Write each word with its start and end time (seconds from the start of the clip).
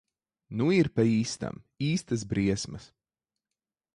Nu 0.61 0.67
ir 0.77 0.89
pa 0.95 1.05
īstam. 1.09 1.59
Īstas 1.89 2.25
briesmas. 2.33 2.91